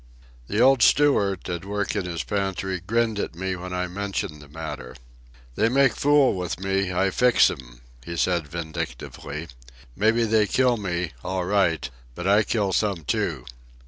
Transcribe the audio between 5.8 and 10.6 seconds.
fool with me, I fix 'em," he said vindictively. "Mebbe they